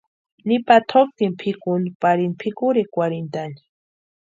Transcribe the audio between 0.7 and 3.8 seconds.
tʼoktini pʼikuni parini pʼikurhikwarhintʼani.